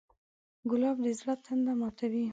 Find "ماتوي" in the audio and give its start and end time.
1.79-2.25